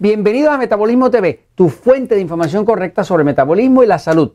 Bienvenidos 0.00 0.54
a 0.54 0.58
Metabolismo 0.58 1.10
TV, 1.10 1.40
tu 1.56 1.70
fuente 1.70 2.14
de 2.14 2.20
información 2.20 2.64
correcta 2.64 3.02
sobre 3.02 3.24
metabolismo 3.24 3.82
y 3.82 3.88
la 3.88 3.98
salud, 3.98 4.30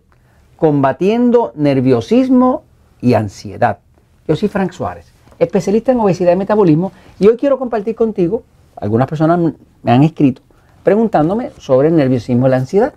combatiendo 0.58 1.54
nerviosismo 1.56 2.64
y 3.00 3.14
ansiedad. 3.14 3.80
Yo 4.28 4.36
soy 4.36 4.50
Frank 4.50 4.74
Suárez, 4.74 5.14
especialista 5.40 5.94
en 5.94 6.02
obesidad 6.02 6.34
y 6.34 6.36
metabolismo, 6.36 6.92
y 7.18 7.28
hoy 7.28 7.38
quiero 7.38 7.58
compartir 7.58 7.96
contigo, 7.96 8.44
algunas 8.76 9.08
personas 9.08 9.54
me 9.84 9.92
han 9.94 10.04
escrito 10.04 10.42
preguntándome 10.84 11.52
sobre 11.60 11.88
el 11.88 11.96
nerviosismo 11.96 12.48
y 12.48 12.50
la 12.50 12.58
ansiedad. 12.58 12.94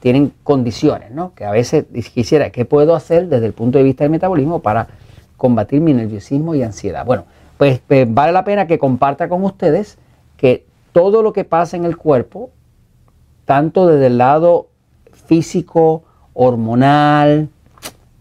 Tienen 0.00 0.32
condiciones, 0.44 1.10
¿no? 1.10 1.34
Que 1.34 1.44
a 1.44 1.50
veces 1.50 1.84
quisiera, 2.14 2.48
¿qué 2.48 2.64
puedo 2.64 2.94
hacer 2.94 3.28
desde 3.28 3.44
el 3.44 3.52
punto 3.52 3.76
de 3.76 3.84
vista 3.84 4.04
del 4.04 4.12
metabolismo 4.12 4.60
para 4.60 4.88
combatir 5.36 5.82
mi 5.82 5.92
nerviosismo 5.92 6.54
y 6.54 6.62
ansiedad? 6.62 7.04
Bueno, 7.04 7.26
pues, 7.58 7.82
pues 7.86 8.06
vale 8.10 8.32
la 8.32 8.44
pena 8.44 8.66
que 8.66 8.78
comparta 8.78 9.28
con 9.28 9.44
ustedes 9.44 9.98
que 10.38 10.67
todo 10.98 11.22
lo 11.22 11.32
que 11.32 11.44
pasa 11.44 11.76
en 11.76 11.84
el 11.84 11.96
cuerpo, 11.96 12.50
tanto 13.44 13.86
desde 13.86 14.08
el 14.08 14.18
lado 14.18 14.66
físico, 15.12 16.02
hormonal, 16.34 17.50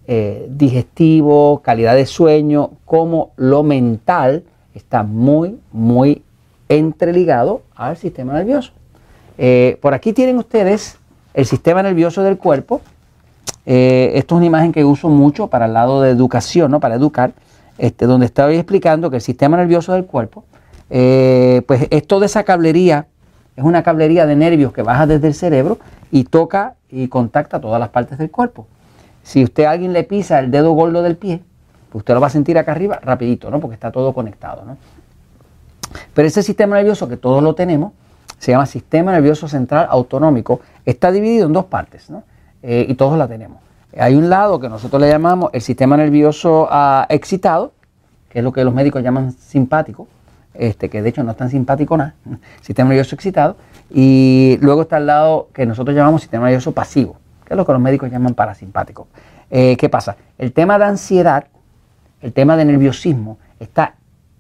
eh, 0.06 0.46
digestivo, 0.48 1.64
calidad 1.64 1.96
de 1.96 2.06
sueño, 2.06 2.74
como 2.86 3.32
lo 3.36 3.64
mental, 3.64 4.44
está 4.76 5.02
muy, 5.02 5.58
muy 5.72 6.22
entreligado 6.70 7.64
al 7.76 7.98
sistema 7.98 8.34
nervioso. 8.34 8.74
Eh, 9.40 9.80
por 9.82 9.96
aquí 9.96 10.14
tienen 10.14 10.38
ustedes 10.38 11.00
el 11.34 11.48
sistema 11.48 11.82
nervioso 11.82 12.22
del 12.22 12.38
cuerpo. 12.38 12.82
Eh, 13.66 14.12
esto 14.14 14.36
es 14.36 14.38
una 14.38 14.46
imagen 14.46 14.72
que 14.72 14.86
uso 14.86 15.10
mucho 15.10 15.48
para 15.48 15.66
el 15.66 15.74
lado 15.74 16.04
de 16.04 16.12
educación, 16.12 16.70
¿no? 16.70 16.80
para 16.80 16.94
educar, 16.94 17.34
este, 17.80 18.06
donde 18.06 18.28
estoy 18.28 18.58
explicando 18.58 19.10
que 19.10 19.16
el 19.16 19.24
sistema 19.24 19.58
nervioso 19.58 19.94
del 19.94 20.06
cuerpo 20.06 20.44
pues 21.62 21.88
es 21.90 22.08
toda 22.08 22.26
esa 22.26 22.44
cablería, 22.44 23.08
es 23.56 23.64
una 23.64 23.84
cablería 23.84 24.26
de 24.26 24.36
nervios 24.36 24.74
que 24.74 24.82
baja 24.82 25.08
desde 25.08 25.28
el 25.28 25.34
cerebro 25.34 25.80
y 26.12 26.26
toca 26.26 26.76
y 26.90 27.08
contacta 27.08 27.60
todas 27.60 27.80
las 27.80 27.90
partes 27.90 28.18
del 28.18 28.32
cuerpo. 28.32 28.68
Si 29.24 29.44
usted 29.44 29.66
a 29.66 29.72
alguien 29.72 29.94
le 29.94 30.04
pisa 30.04 30.40
el 30.40 30.52
dedo 30.52 30.72
gordo 30.72 31.02
del 31.04 31.18
pie, 31.18 31.42
pues 31.90 32.02
usted 32.02 32.14
lo 32.14 32.22
va 32.22 32.28
a 32.28 32.30
sentir 32.30 32.58
acá 32.58 32.72
arriba 32.72 33.00
rapidito, 33.02 33.50
¿no? 33.50 33.60
Porque 33.60 33.74
está 33.74 33.92
todo 33.92 34.14
conectado, 34.14 34.64
¿no? 34.66 34.78
Pero 36.14 36.28
ese 36.28 36.44
sistema 36.44 36.76
nervioso 36.76 37.08
que 37.08 37.18
todos 37.18 37.42
lo 37.42 37.56
tenemos, 37.56 37.94
se 38.40 38.52
llama 38.52 38.66
sistema 38.66 39.12
nervioso 39.12 39.48
central 39.48 39.88
autonómico, 39.90 40.62
está 40.86 41.12
dividido 41.12 41.48
en 41.48 41.54
dos 41.54 41.66
partes, 41.66 42.10
¿no? 42.10 42.24
Eh, 42.62 42.86
y 42.88 42.96
todos 42.96 43.18
la 43.18 43.28
tenemos. 43.28 43.60
Hay 43.98 44.16
un 44.16 44.30
lado 44.30 44.60
que 44.60 44.70
nosotros 44.70 45.02
le 45.02 45.10
llamamos 45.10 45.50
el 45.54 45.62
sistema 45.62 45.98
nervioso 45.98 46.68
ah, 46.70 47.06
excitado, 47.10 47.72
que 48.30 48.40
es 48.40 48.44
lo 48.44 48.52
que 48.52 48.64
los 48.64 48.74
médicos 48.74 49.02
llaman 49.02 49.32
simpático, 49.32 50.08
este, 50.58 50.90
que 50.90 51.02
de 51.02 51.10
hecho 51.10 51.24
no 51.24 51.32
es 51.32 51.38
tan 51.38 51.50
simpático 51.50 51.98
nada, 51.98 52.16
sistema 52.62 52.90
nervioso 52.90 53.16
excitado, 53.16 53.56
y 53.90 54.58
luego 54.62 54.84
está 54.84 54.98
el 54.98 55.08
lado 55.08 55.50
que 55.54 55.66
nosotros 55.66 55.96
llamamos 55.96 56.22
sistema 56.22 56.46
nervioso 56.46 56.72
pasivo, 56.72 57.18
que 57.46 57.54
es 57.54 57.58
lo 57.58 57.66
que 57.66 57.72
los 57.72 57.82
médicos 57.82 58.12
llaman 58.12 58.34
parasimpático. 58.34 59.08
Eh, 59.50 59.78
¿Qué 59.78 59.90
pasa? 59.90 60.18
El 60.38 60.52
tema 60.52 60.78
de 60.78 60.86
ansiedad, 60.86 61.46
el 62.22 62.34
tema 62.34 62.58
de 62.58 62.66
nerviosismo, 62.66 63.38
está 63.60 63.96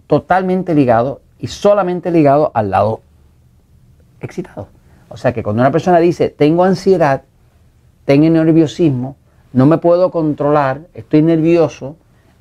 totalmente 0.07 0.73
ligado 0.73 1.21
y 1.39 1.47
solamente 1.47 2.11
ligado 2.11 2.51
al 2.53 2.71
lado 2.71 3.01
excitado. 4.19 4.67
O 5.09 5.17
sea 5.17 5.33
que 5.33 5.43
cuando 5.43 5.61
una 5.61 5.71
persona 5.71 5.99
dice, 5.99 6.29
tengo 6.29 6.63
ansiedad, 6.63 7.23
tengo 8.05 8.29
nerviosismo, 8.29 9.15
no 9.53 9.65
me 9.65 9.77
puedo 9.77 10.11
controlar, 10.11 10.81
estoy 10.93 11.21
nervioso, 11.21 11.95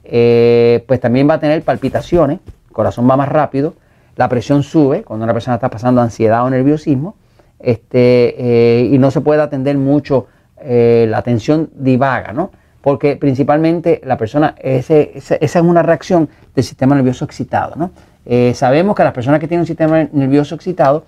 eh, 0.04 0.84
pues 0.86 1.00
también 1.00 1.28
va 1.28 1.34
a 1.34 1.40
tener 1.40 1.62
palpitaciones, 1.62 2.40
corazón 2.76 3.08
va 3.08 3.16
más 3.16 3.30
rápido, 3.30 3.74
la 4.16 4.28
presión 4.28 4.62
sube 4.62 5.02
cuando 5.02 5.24
una 5.24 5.32
persona 5.32 5.54
está 5.56 5.70
pasando 5.70 6.02
ansiedad 6.02 6.44
o 6.44 6.50
nerviosismo, 6.50 7.16
este, 7.58 8.34
eh, 8.38 8.90
y 8.92 8.98
no 8.98 9.10
se 9.10 9.22
puede 9.22 9.40
atender 9.40 9.78
mucho, 9.78 10.26
eh, 10.58 11.06
la 11.08 11.18
atención 11.18 11.70
divaga, 11.74 12.32
¿no? 12.34 12.50
Porque 12.82 13.16
principalmente 13.16 14.02
la 14.04 14.18
persona, 14.18 14.54
esa 14.58 14.94
es 14.94 15.56
una 15.56 15.82
reacción 15.82 16.28
del 16.54 16.64
sistema 16.64 16.94
nervioso 16.94 17.24
excitado, 17.24 17.76
¿no? 17.76 17.90
Eh, 18.26 18.52
sabemos 18.54 18.94
que 18.94 19.04
las 19.04 19.12
personas 19.14 19.40
que 19.40 19.48
tienen 19.48 19.62
un 19.62 19.66
sistema 19.66 20.06
nervioso 20.12 20.54
excitado, 20.54 21.04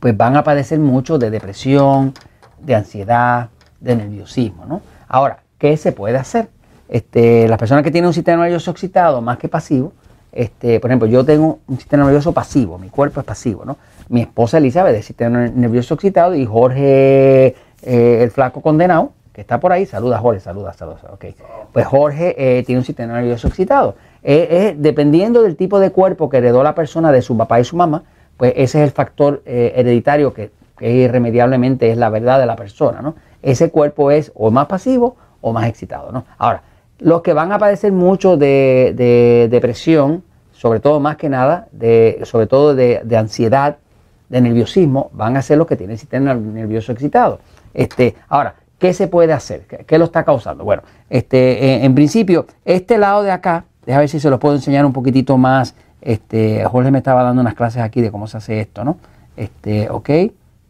pues 0.00 0.16
van 0.16 0.36
a 0.36 0.42
padecer 0.42 0.78
mucho 0.78 1.18
de 1.18 1.30
depresión, 1.30 2.14
de 2.58 2.74
ansiedad, 2.74 3.50
de 3.80 3.96
nerviosismo, 3.96 4.64
¿no? 4.64 4.80
Ahora, 5.08 5.42
¿qué 5.58 5.76
se 5.76 5.92
puede 5.92 6.16
hacer? 6.16 6.48
Este, 6.88 7.46
las 7.48 7.58
personas 7.58 7.84
que 7.84 7.90
tienen 7.90 8.08
un 8.08 8.14
sistema 8.14 8.42
nervioso 8.42 8.70
excitado 8.70 9.20
más 9.20 9.38
que 9.38 9.48
pasivo, 9.48 9.92
este, 10.32 10.80
por 10.80 10.90
ejemplo, 10.90 11.06
yo 11.06 11.24
tengo 11.24 11.58
un 11.68 11.76
sistema 11.76 12.04
nervioso 12.04 12.32
pasivo, 12.32 12.78
mi 12.78 12.88
cuerpo 12.88 13.20
es 13.20 13.26
pasivo, 13.26 13.66
¿no? 13.66 13.76
Mi 14.08 14.22
esposa 14.22 14.58
Elizabeth 14.58 14.96
es 14.96 15.04
sistema 15.04 15.46
nervioso 15.48 15.94
excitado 15.94 16.34
y 16.34 16.46
Jorge, 16.46 17.54
eh, 17.82 18.22
el 18.22 18.30
flaco 18.30 18.62
condenado, 18.62 19.12
que 19.34 19.42
está 19.42 19.60
por 19.60 19.72
ahí, 19.72 19.84
saluda 19.84 20.18
Jorge, 20.18 20.40
saluda, 20.40 20.72
saluda, 20.72 21.00
ok. 21.12 21.26
Pues 21.72 21.86
Jorge 21.86 22.34
eh, 22.38 22.62
tiene 22.64 22.78
un 22.78 22.84
sistema 22.84 23.12
nervioso 23.14 23.48
excitado. 23.48 23.94
Eh, 24.22 24.74
dependiendo 24.78 25.42
del 25.42 25.56
tipo 25.56 25.80
de 25.80 25.90
cuerpo 25.90 26.30
que 26.30 26.38
heredó 26.38 26.62
la 26.62 26.74
persona 26.74 27.12
de 27.12 27.20
su 27.20 27.36
papá 27.36 27.60
y 27.60 27.64
su 27.64 27.76
mamá, 27.76 28.04
pues 28.38 28.54
ese 28.56 28.78
es 28.78 28.88
el 28.88 28.90
factor 28.90 29.42
hereditario 29.44 30.32
que, 30.32 30.50
irremediablemente 30.80 31.90
es 31.92 31.96
la 31.96 32.08
verdad 32.08 32.40
de 32.40 32.46
la 32.46 32.56
persona, 32.56 33.02
¿no? 33.02 33.14
Ese 33.40 33.70
cuerpo 33.70 34.10
es 34.10 34.32
o 34.34 34.50
más 34.50 34.66
pasivo 34.66 35.16
o 35.40 35.52
más 35.52 35.68
excitado, 35.68 36.10
¿no? 36.10 36.24
Ahora, 36.38 36.62
los 36.98 37.22
que 37.22 37.32
van 37.32 37.52
a 37.52 37.58
padecer 37.58 37.92
mucho 37.92 38.36
de, 38.36 39.48
depresión, 39.50 40.22
sobre 40.52 40.80
todo 40.80 41.00
más 41.00 41.16
que 41.16 41.28
nada, 41.28 41.68
de, 41.72 42.20
sobre 42.24 42.46
todo 42.46 42.74
de, 42.74 43.16
ansiedad, 43.16 43.78
de 44.28 44.40
nerviosismo, 44.40 45.10
van 45.12 45.36
a 45.36 45.42
ser 45.42 45.58
los 45.58 45.66
que 45.66 45.76
tienen 45.76 45.92
el 45.92 45.98
sistema 45.98 46.34
nervioso 46.34 46.92
excitado. 46.92 47.40
Este, 47.74 48.14
ahora, 48.28 48.54
¿qué 48.78 48.92
se 48.92 49.08
puede 49.08 49.32
hacer? 49.32 49.62
¿Qué, 49.86 49.98
lo 49.98 50.06
está 50.06 50.24
causando? 50.24 50.64
Bueno, 50.64 50.82
este, 51.10 51.84
en, 51.84 51.94
principio, 51.94 52.46
este 52.64 52.98
lado 52.98 53.22
de 53.22 53.30
acá, 53.30 53.64
déjame 53.84 54.02
ver 54.02 54.08
si 54.08 54.20
se 54.20 54.30
los 54.30 54.38
puedo 54.38 54.54
enseñar 54.54 54.86
un 54.86 54.92
poquitito 54.92 55.36
más. 55.36 55.74
Este, 56.00 56.64
Jorge 56.64 56.90
me 56.90 56.98
estaba 56.98 57.22
dando 57.22 57.42
unas 57.42 57.54
clases 57.54 57.82
aquí 57.82 58.00
de 58.00 58.10
cómo 58.10 58.26
se 58.26 58.36
hace 58.36 58.60
esto, 58.60 58.84
¿no? 58.84 58.98
Este, 59.36 59.88
ok, 59.88 60.10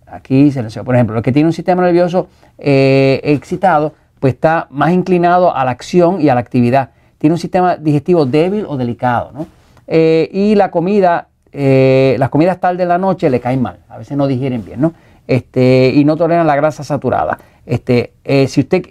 aquí 0.07 0.51
se 0.53 0.63
les 0.63 0.77
por 0.79 0.95
ejemplo, 0.95 1.15
los 1.15 1.23
que 1.23 1.33
tienen 1.33 1.47
un 1.47 1.53
sistema 1.53 1.83
nervioso 1.83 2.29
eh, 2.59 3.21
excitado, 3.25 3.95
pues 4.23 4.35
está 4.35 4.69
más 4.71 4.93
inclinado 4.93 5.53
a 5.53 5.65
la 5.65 5.73
acción 5.73 6.21
y 6.21 6.29
a 6.29 6.35
la 6.37 6.41
actividad. 6.41 6.91
Tiene 7.19 7.35
un 7.35 7.41
sistema 7.41 7.77
digestivo 7.77 8.25
débil 8.25 8.65
o 8.69 8.77
delicado, 8.77 9.33
¿no? 9.33 9.49
Eh, 9.89 10.31
y 10.33 10.55
la 10.55 10.71
comida, 10.71 11.27
eh, 11.51 12.15
las 12.21 12.29
comidas 12.29 12.61
tarde 12.61 12.77
de 12.77 12.87
la 12.87 12.99
noche 12.99 13.29
le 13.29 13.41
caen 13.41 13.61
mal, 13.61 13.81
a 13.89 13.99
veces 13.99 14.17
no 14.17 14.29
digieren 14.29 14.65
bien, 14.65 14.81
¿no? 14.81 14.93
Este, 15.27 15.91
y 15.93 16.05
no 16.05 16.17
toleran 16.17 16.47
la 16.47 16.55
grasa 16.55 16.85
saturada. 16.85 17.37
Este, 17.67 18.13
eh, 18.23 18.47
si 18.47 18.61
usted 18.61 18.85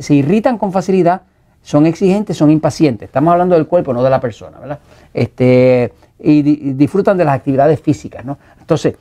se, 0.00 0.14
irritan 0.14 0.58
con 0.58 0.72
facilidad, 0.72 1.22
son 1.62 1.86
exigentes, 1.86 2.36
son 2.36 2.50
impacientes. 2.50 3.06
Estamos 3.06 3.30
hablando 3.30 3.54
del 3.54 3.68
cuerpo, 3.68 3.94
no 3.94 4.02
de 4.02 4.10
la 4.10 4.18
persona, 4.18 4.58
¿verdad? 4.58 4.80
Este, 5.12 5.92
y, 6.18 6.42
disfrutan 6.72 7.16
de 7.16 7.24
las 7.24 7.36
actividades 7.36 7.80
físicas, 7.80 8.24
¿no? 8.24 8.38
Entonces, 8.58 8.96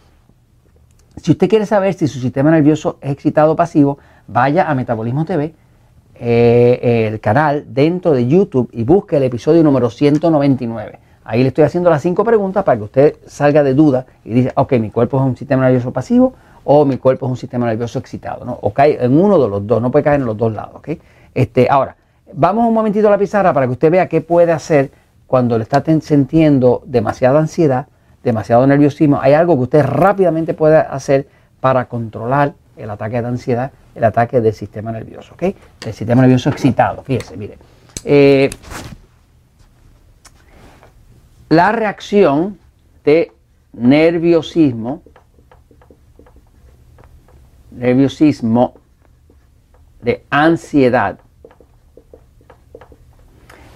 si 1.18 1.32
usted 1.32 1.50
quiere 1.50 1.66
saber 1.66 1.96
si 1.96 2.08
su 2.08 2.20
sistema 2.20 2.52
nervioso 2.52 3.00
es 3.02 3.10
excitado 3.10 3.54
o 3.54 3.56
pasivo, 3.56 3.98
vaya 4.28 4.70
a 4.70 4.76
Metabolismo 4.76 5.26
TV 5.26 5.56
eh, 6.16 7.10
el 7.12 7.20
canal 7.20 7.66
dentro 7.68 8.12
de 8.12 8.28
YouTube 8.28 8.70
y 8.72 8.84
busque 8.84 9.18
el 9.18 9.24
episodio 9.24 9.64
número 9.64 9.90
199. 9.90 11.00
Ahí 11.26 11.42
le 11.42 11.50
estoy 11.50 11.64
haciendo 11.64 11.90
las 11.90 12.02
cinco 12.02 12.24
preguntas 12.24 12.64
para 12.64 12.78
que 12.78 12.84
usted 12.84 13.16
salga 13.26 13.64
de 13.64 13.74
duda 13.74 14.06
y 14.26 14.34
diga, 14.34 14.52
ok, 14.56 14.74
mi 14.74 14.92
cuerpo 14.92 15.18
es 15.18 15.24
un 15.24 15.38
sistema 15.38 15.64
nervioso 15.64 15.92
pasivo 15.92 16.34
o 16.66 16.86
mi 16.86 16.98
cuerpo 16.98 17.26
es 17.26 17.32
un 17.32 17.38
sistema 17.38 17.66
nervioso 17.66 18.00
excitado, 18.00 18.46
¿no? 18.46 18.58
O 18.62 18.72
cae 18.72 19.04
en 19.04 19.18
uno 19.18 19.42
de 19.42 19.48
los 19.48 19.66
dos, 19.66 19.82
no 19.82 19.90
puede 19.92 20.04
caer 20.04 20.20
en 20.20 20.26
los 20.26 20.38
dos 20.38 20.54
lados, 20.54 20.76
¿ok? 20.76 20.90
Este, 21.34 21.68
ahora, 21.70 21.96
vamos 22.34 22.68
un 22.68 22.74
momentito 22.74 23.08
a 23.08 23.12
la 23.12 23.18
pizarra 23.18 23.54
para 23.54 23.66
que 23.66 23.72
usted 23.72 23.92
vea 23.92 24.08
qué 24.08 24.22
puede 24.22 24.52
hacer 24.52 24.92
cuando 25.28 25.58
le 25.58 25.64
está 25.64 25.84
sintiendo 26.02 26.84
demasiada 26.86 27.40
ansiedad, 27.40 27.88
demasiado 28.24 28.68
nerviosismo. 28.68 29.20
Hay 29.22 29.34
algo 29.34 29.56
que 29.56 29.64
usted 29.64 29.86
rápidamente 29.86 30.54
puede 30.54 30.78
hacer 30.78 31.28
para 31.60 31.86
controlar 31.86 32.54
el 32.78 32.90
ataque 32.90 33.22
de 33.22 33.28
ansiedad 33.28 33.72
el 33.96 34.04
ataque 34.04 34.42
del 34.42 34.54
sistema 34.54 34.92
nervioso, 34.92 35.34
¿ok? 35.34 35.44
El 35.86 35.94
sistema 35.94 36.22
nervioso 36.22 36.50
excitado, 36.50 37.04
fíjese, 37.04 37.38
mire. 37.38 37.58
Eh, 38.04 38.50
la 41.50 41.72
reacción 41.72 42.58
de 43.04 43.32
nerviosismo, 43.74 45.04
nerviosismo, 47.72 48.76
de 50.02 50.26
ansiedad, 50.30 51.20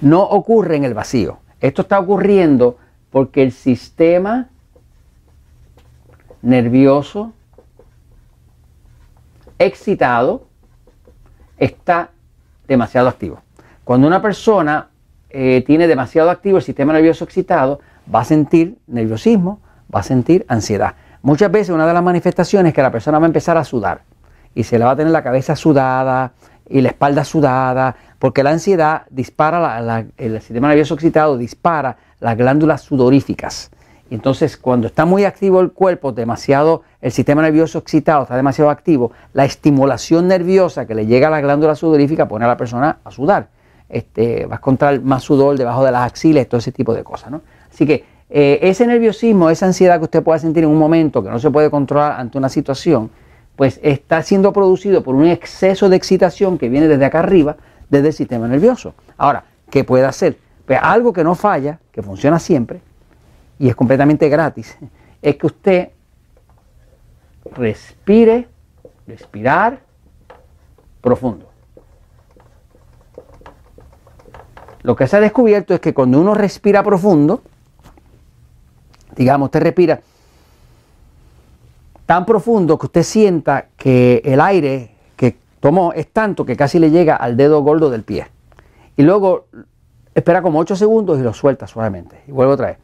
no 0.02 0.24
ocurre 0.24 0.76
en 0.76 0.84
el 0.84 0.94
vacío. 0.94 1.40
Esto 1.60 1.84
está 1.84 2.00
ocurriendo 2.00 2.78
porque 3.12 3.44
el 3.44 3.52
sistema 3.52 4.50
nervioso 6.42 7.34
excitado 9.60 10.48
está 11.58 12.12
demasiado 12.68 13.08
activo. 13.08 13.42
Cuando 13.84 14.08
una 14.08 14.22
persona 14.22 14.90
eh, 15.30 15.64
tiene 15.66 15.88
demasiado 15.88 16.30
activo 16.30 16.58
el 16.58 16.64
sistema 16.64 16.94
nervioso 16.94 17.24
excitado, 17.24 17.80
va 18.14 18.22
a 18.22 18.26
sentir 18.26 18.78
nerviosismo, 18.88 19.60
va 19.94 20.02
a 20.02 20.04
sentir 20.04 20.46
ansiedad. 20.48 20.96
Muchas 21.22 21.52
veces 21.52 21.74
una 21.74 21.88
de 21.88 21.94
las 21.94 22.04
manifestaciones 22.04 22.72
es 22.72 22.76
que 22.76 22.82
la 22.82 22.92
persona 22.92 23.20
va 23.20 23.26
a 23.26 23.28
empezar 23.28 23.58
a 23.58 23.64
sudar 23.64 24.02
y 24.54 24.64
se 24.64 24.80
le 24.80 24.86
va 24.86 24.92
a 24.92 24.96
tener 24.96 25.12
la 25.12 25.24
cabeza 25.24 25.56
sudada 25.56 26.34
y 26.70 26.82
la 26.82 26.90
espalda 26.90 27.24
sudada, 27.24 27.96
porque 28.20 28.44
la 28.44 28.52
ansiedad 28.52 29.04
dispara, 29.10 30.06
el 30.18 30.42
sistema 30.42 30.68
nervioso 30.68 30.96
excitado 30.96 31.38
dispara 31.38 31.98
las 32.20 32.38
glándulas 32.38 32.82
sudoríficas. 32.82 33.72
Entonces, 34.10 34.58
cuando 34.58 34.88
está 34.88 35.06
muy 35.06 35.26
activo 35.26 35.60
el 35.60 35.72
cuerpo, 35.72 36.12
demasiado, 36.12 36.84
el 37.02 37.12
sistema 37.12 37.42
nervioso 37.42 37.80
excitado 37.80 38.24
está 38.24 38.36
demasiado 38.36 38.70
activo, 38.70 39.12
la 39.34 39.46
estimulación 39.46 40.28
nerviosa 40.28 40.86
que 40.86 40.96
le 40.96 41.06
llega 41.06 41.28
a 41.28 41.32
la 41.32 41.42
glándula 41.42 41.76
sudorífica 41.76 42.28
pone 42.28 42.46
a 42.46 42.48
la 42.48 42.58
persona 42.58 43.00
a 43.04 43.12
sudar. 43.12 43.50
Este, 43.90 44.46
va 44.46 44.56
a 44.56 44.58
encontrar 44.58 45.02
más 45.02 45.24
sudor 45.24 45.58
debajo 45.58 45.84
de 45.84 45.92
las 45.92 46.06
axilas, 46.06 46.48
todo 46.48 46.60
ese 46.60 46.72
tipo 46.72 46.94
de 46.94 47.04
cosas. 47.04 47.32
¿no? 47.32 47.42
Así 47.70 47.86
que 47.86 48.06
eh, 48.30 48.60
ese 48.62 48.88
nerviosismo, 48.88 49.50
esa 49.50 49.66
ansiedad 49.66 49.98
que 49.98 50.06
usted 50.06 50.24
pueda 50.24 50.40
sentir 50.40 50.64
en 50.64 50.70
un 50.70 50.78
momento 50.78 51.24
que 51.24 51.30
no 51.30 51.40
se 51.40 51.50
puede 51.52 51.70
controlar 51.70 52.20
ante 52.20 52.38
una 52.38 52.50
situación, 52.50 53.10
pues 53.56 53.80
está 53.84 54.22
siendo 54.22 54.54
producido 54.54 55.04
por 55.04 55.16
un 55.16 55.26
exceso 55.26 55.90
de 55.90 55.96
excitación 55.96 56.58
que 56.58 56.70
viene 56.70 56.88
desde 56.88 57.06
acá 57.06 57.20
arriba, 57.20 57.58
desde 57.90 58.08
el 58.10 58.14
sistema 58.14 58.48
nervioso. 58.48 58.94
Ahora, 59.18 59.46
¿qué 59.70 59.84
puede 59.84 60.06
hacer? 60.06 60.38
Pues 60.66 60.80
algo 60.82 61.14
que 61.14 61.24
no 61.24 61.34
falla, 61.36 61.80
que 61.92 62.04
funciona 62.04 62.40
siempre 62.40 62.82
y 63.60 63.70
es 63.70 63.76
completamente 63.76 64.30
gratis, 64.30 64.78
es 65.22 65.36
que 65.36 65.48
usted 65.48 65.90
respire, 67.56 68.48
respirar 69.08 69.80
profundo. 71.02 71.48
Lo 74.84 74.96
que 74.96 75.08
se 75.08 75.18
ha 75.18 75.20
descubierto 75.20 75.74
es 75.74 75.80
que 75.80 75.94
cuando 75.94 76.20
uno 76.20 76.34
respira 76.34 76.84
profundo, 76.84 77.42
digamos, 79.16 79.48
usted 79.48 79.62
respira 79.62 80.00
tan 82.06 82.26
profundo 82.26 82.78
que 82.78 82.86
usted 82.86 83.04
sienta 83.04 83.68
que 83.76 84.22
el 84.24 84.40
aire 84.40 84.92
que 85.18 85.36
tomó 85.60 85.92
es 85.92 86.08
tanto 86.08 86.46
que 86.46 86.56
casi 86.56 86.80
le 86.80 86.90
llega 86.90 87.16
al 87.16 87.36
dedo 87.36 87.62
gordo 87.62 87.90
del 87.90 88.04
pie. 88.04 88.28
Y 88.96 89.04
luego 89.04 89.48
espera 90.16 90.42
como 90.42 90.60
8 90.60 90.76
segundos 90.76 91.20
y 91.20 91.22
lo 91.22 91.34
suelta 91.34 91.68
suavemente. 91.68 92.24
Y 92.28 92.32
vuelve 92.32 92.54
otra 92.54 92.68
vez. 92.68 92.78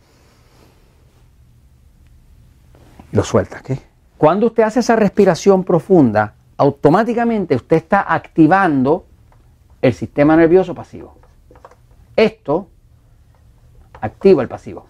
Lo 3.14 3.24
suelta. 3.24 3.62
Cuando 4.18 4.48
usted 4.48 4.64
hace 4.64 4.80
esa 4.80 4.96
respiración 4.96 5.64
profunda, 5.64 6.34
automáticamente 6.58 7.56
usted 7.56 7.78
está 7.78 8.12
activando 8.12 9.06
el 9.84 9.94
sistema 9.94 10.36
nervioso 10.36 10.74
pasivo. 10.74 11.16
Esto 12.16 12.68
activa 14.02 14.42
el 14.42 14.48
pasivo, 14.48 14.88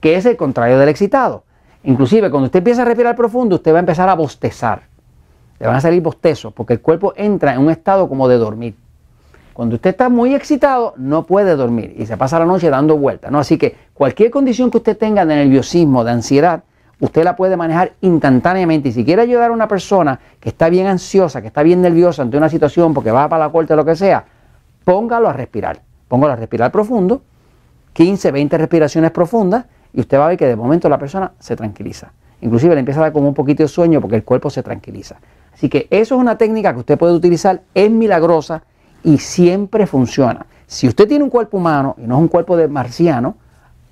que 0.00 0.16
es 0.16 0.26
el 0.26 0.36
contrario 0.36 0.78
del 0.78 0.90
excitado. 0.90 1.44
Inclusive 1.84 2.30
cuando 2.30 2.46
usted 2.46 2.58
empieza 2.58 2.82
a 2.82 2.84
respirar 2.84 3.16
profundo, 3.16 3.56
usted 3.56 3.72
va 3.72 3.78
a 3.78 3.80
empezar 3.80 4.06
a 4.06 4.14
bostezar. 4.14 4.82
Le 5.58 5.66
van 5.66 5.76
a 5.76 5.80
salir 5.80 6.02
bostezos 6.02 6.52
porque 6.52 6.74
el 6.74 6.80
cuerpo 6.82 7.14
entra 7.16 7.54
en 7.54 7.60
un 7.60 7.70
estado 7.70 8.06
como 8.06 8.28
de 8.28 8.36
dormir. 8.36 8.76
Cuando 9.54 9.76
usted 9.76 9.90
está 9.90 10.10
muy 10.10 10.34
excitado, 10.34 10.92
no 10.98 11.24
puede 11.24 11.56
dormir 11.56 11.94
y 11.96 12.04
se 12.04 12.18
pasa 12.18 12.38
la 12.38 12.44
noche 12.44 12.68
dando 12.68 12.98
vueltas. 12.98 13.32
¿no? 13.32 13.38
Así 13.38 13.56
que 13.56 13.74
cualquier 13.94 14.30
condición 14.30 14.70
que 14.70 14.76
usted 14.76 14.98
tenga 14.98 15.24
de 15.24 15.36
nerviosismo, 15.36 16.04
de 16.04 16.10
ansiedad, 16.10 16.64
usted 17.04 17.24
la 17.24 17.34
puede 17.34 17.56
manejar 17.56 17.94
instantáneamente. 18.00 18.90
Y 18.90 18.92
si 18.92 19.04
quiere 19.04 19.22
ayudar 19.22 19.50
a 19.50 19.52
una 19.52 19.66
persona 19.66 20.20
que 20.38 20.50
está 20.50 20.68
bien 20.68 20.86
ansiosa, 20.86 21.40
que 21.40 21.48
está 21.48 21.64
bien 21.64 21.82
nerviosa 21.82 22.22
ante 22.22 22.36
una 22.36 22.48
situación 22.48 22.94
porque 22.94 23.10
va 23.10 23.28
para 23.28 23.46
la 23.46 23.52
corte 23.52 23.72
o 23.72 23.76
lo 23.76 23.84
que 23.84 23.96
sea, 23.96 24.24
póngalo 24.84 25.28
a 25.28 25.32
respirar. 25.32 25.80
Póngalo 26.06 26.34
a 26.34 26.36
respirar 26.36 26.70
profundo, 26.70 27.22
15, 27.94 28.30
20 28.30 28.56
respiraciones 28.56 29.10
profundas 29.10 29.64
y 29.92 30.00
usted 30.00 30.16
va 30.16 30.26
a 30.26 30.28
ver 30.28 30.38
que 30.38 30.46
de 30.46 30.54
momento 30.54 30.88
la 30.88 30.98
persona 30.98 31.32
se 31.40 31.56
tranquiliza. 31.56 32.12
Inclusive 32.40 32.74
le 32.74 32.80
empieza 32.80 33.00
a 33.00 33.04
dar 33.04 33.12
como 33.12 33.28
un 33.28 33.34
poquito 33.34 33.64
de 33.64 33.68
sueño 33.68 34.00
porque 34.00 34.16
el 34.16 34.22
cuerpo 34.22 34.48
se 34.48 34.62
tranquiliza. 34.62 35.16
Así 35.52 35.68
que 35.68 35.88
eso 35.90 36.14
es 36.14 36.20
una 36.20 36.38
técnica 36.38 36.72
que 36.72 36.80
usted 36.80 36.98
puede 36.98 37.14
utilizar, 37.14 37.62
es 37.74 37.90
milagrosa 37.90 38.62
y 39.02 39.18
siempre 39.18 39.86
funciona. 39.86 40.46
Si 40.66 40.86
usted 40.86 41.08
tiene 41.08 41.24
un 41.24 41.30
cuerpo 41.30 41.56
humano 41.56 41.96
y 41.98 42.02
no 42.02 42.14
es 42.16 42.20
un 42.20 42.28
cuerpo 42.28 42.56
de 42.56 42.68
marciano, 42.68 43.36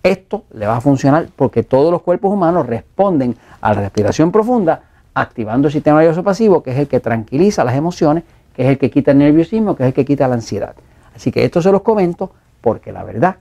esto 0.02 0.44
le 0.52 0.66
va 0.66 0.76
a 0.76 0.80
funcionar 0.80 1.28
porque 1.36 1.62
todos 1.62 1.92
los 1.92 2.02
cuerpos 2.02 2.32
humanos 2.32 2.66
responden 2.66 3.36
a 3.60 3.74
la 3.74 3.82
respiración 3.82 4.32
profunda 4.32 4.82
activando 5.14 5.68
el 5.68 5.72
sistema 5.72 5.98
nervioso 5.98 6.22
pasivo, 6.22 6.62
que 6.62 6.70
es 6.70 6.78
el 6.78 6.88
que 6.88 7.00
tranquiliza 7.00 7.64
las 7.64 7.74
emociones, 7.74 8.24
que 8.54 8.62
es 8.62 8.68
el 8.68 8.78
que 8.78 8.90
quita 8.90 9.10
el 9.10 9.18
nerviosismo, 9.18 9.76
que 9.76 9.82
es 9.82 9.88
el 9.88 9.94
que 9.94 10.04
quita 10.04 10.28
la 10.28 10.34
ansiedad. 10.34 10.74
Así 11.14 11.30
que 11.30 11.44
esto 11.44 11.60
se 11.60 11.70
los 11.70 11.82
comento 11.82 12.32
porque 12.60 12.92
la 12.92 13.04
verdad 13.04 13.36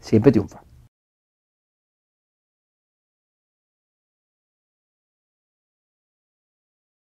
siempre 0.00 0.32
triunfa. 0.32 0.60